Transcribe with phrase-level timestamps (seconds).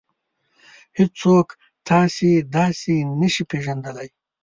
[0.97, 1.47] هېڅوک
[1.87, 4.09] تاسې داسې نشي پېژندلی.